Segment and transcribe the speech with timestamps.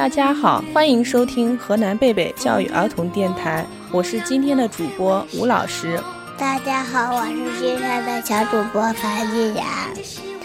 [0.00, 6.02] 大家好，欢迎收听河南贝贝教育儿童电台，我是今天的主播吴老师。
[6.38, 9.62] 大家好，我是今天的小主播樊继然。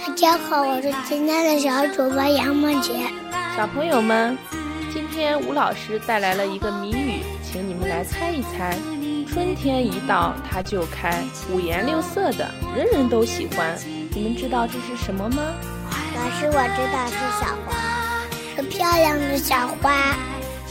[0.06, 3.08] 大家好，我是今天的小主播杨梦洁。
[3.56, 4.38] 小朋友们，
[4.94, 8.78] 今天吴老师带来了一个谜语，请你们来猜一猜。
[9.26, 13.74] 春天一到，它就开，五颜六色的，人人都喜欢。
[14.14, 15.42] 你们知道这是什么吗？
[16.14, 17.85] 老师，我知道是小花，
[18.56, 20.16] 是漂亮的小花。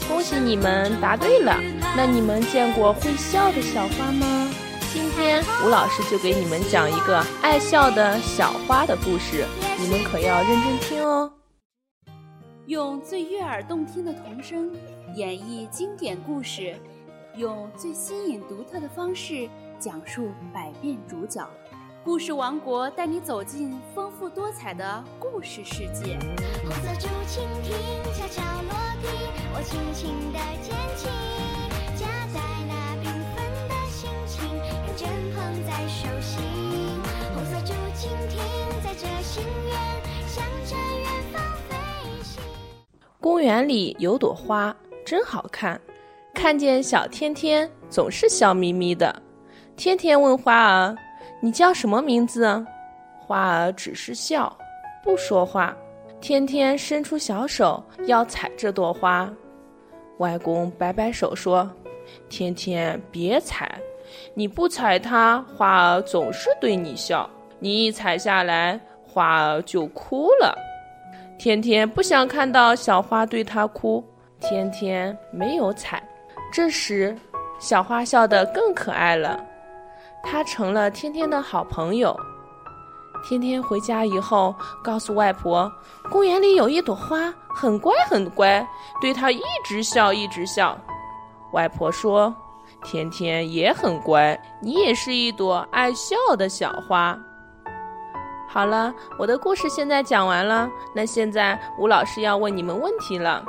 [0.07, 1.55] 恭喜你们答对了。
[1.95, 4.49] 那你们见过会笑的小花吗？
[4.91, 9.45] 今天吴老师就给你们讲一个爱笑的小花的故事，
[9.79, 11.31] 你们可要认真听哦。
[12.65, 14.71] 用最悦耳动听的童声
[15.13, 16.75] 演绎经典故事，
[17.35, 19.47] 用最新颖独特的方式
[19.79, 21.47] 讲述百变主角。
[22.05, 26.19] 故事王国带你走进丰富多彩的故事世界。
[26.61, 27.73] 红色竹蜻蜓
[28.13, 29.09] 悄悄落地，
[29.55, 31.07] 我轻轻地捡起，
[31.97, 36.43] 夹在那缤纷的心情，认真捧在手心。
[37.33, 38.37] 红色竹蜻蜓
[38.83, 39.73] 载着心愿，
[40.27, 41.75] 向着远方飞
[42.21, 42.39] 行。
[43.19, 45.81] 公园里有朵花，真好看。
[46.35, 49.23] 看见小天天，总是笑眯眯的。
[49.75, 50.95] 天天问花儿
[51.39, 52.65] ：“你叫什么名字？”
[53.19, 54.55] 花儿只是笑，
[55.03, 55.75] 不说话。
[56.21, 59.31] 天天伸出小手要采这朵花，
[60.17, 61.69] 外公摆摆手说
[62.29, 63.79] ：“天天别采，
[64.33, 67.29] 你不采它，花儿总是对你笑。
[67.59, 70.57] 你一采下来，花儿就哭了。”
[71.37, 74.03] 天天不想看到小花对他哭，
[74.39, 76.01] 天天没有采。
[76.51, 77.15] 这时，
[77.59, 79.43] 小花笑得更可爱了，
[80.25, 82.19] 它成了天天的好朋友。
[83.23, 85.71] 天天回家以后，告诉外婆，
[86.11, 88.67] 公园里有一朵花，很乖很乖，
[88.99, 90.77] 对它一直笑一直笑。
[91.53, 92.33] 外婆说
[92.83, 97.17] ：“天天也很乖，你也是一朵爱笑的小花。”
[98.47, 100.69] 好了，我的故事现在讲完了。
[100.93, 103.43] 那现在吴老师要问你们问题了：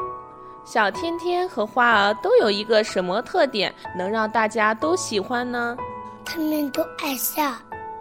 [0.65, 5.77] 小天天和花儿都有一个什么特点，能让大家都喜欢呢？
[6.27, 7.53] 他们都爱笑。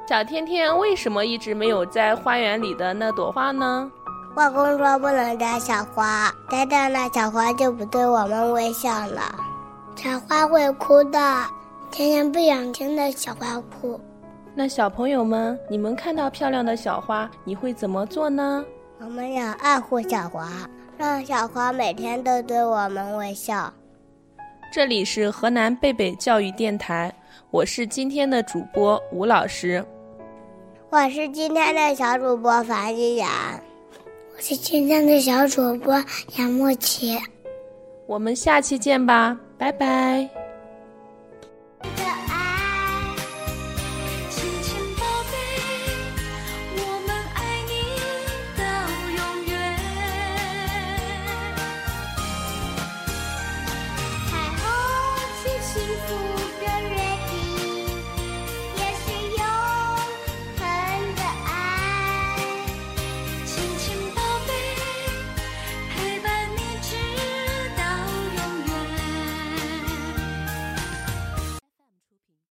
[0.10, 3.90] 小天天为什么一直没有摘花园里的那朵花呢？
[4.36, 9.22] 外公说不能摘小花，摘掉那小花就不对我们微笑了。
[9.96, 11.46] 小花会哭的，
[11.90, 14.00] 天天不想听的小花哭。
[14.54, 18.66] 那小朋友们，你们看到漂亮的小花，你会怎么做呢？
[19.00, 20.50] 我们要爱护小花，
[20.98, 23.74] 让小花每天都对我们微笑。
[24.72, 27.14] 这里是河南贝贝教育电台，
[27.52, 29.84] 我是今天的主播吴老师，
[30.90, 33.30] 我是今天的小主播樊一然，
[34.36, 35.94] 我是今天的小主播
[36.38, 37.18] 杨莫琪。
[38.08, 40.45] 我们下期见吧，拜拜。